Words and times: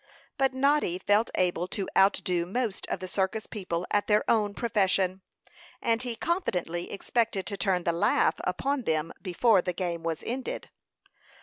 But 0.39 0.51
Noddy 0.51 0.97
felt 0.97 1.29
able 1.35 1.67
to 1.67 1.87
outdo 1.95 2.47
most 2.47 2.87
of 2.87 2.99
the 3.01 3.07
circus 3.07 3.45
people 3.45 3.85
at 3.91 4.07
their 4.07 4.23
own 4.27 4.55
profession, 4.55 5.21
and 5.79 6.01
he 6.01 6.15
confidently 6.15 6.91
expected 6.91 7.45
to 7.45 7.55
turn 7.55 7.83
the 7.83 7.91
laugh 7.91 8.33
upon 8.43 8.85
them 8.85 9.13
before 9.21 9.61
the 9.61 9.73
game 9.73 10.01
was 10.01 10.23
ended. 10.25 10.71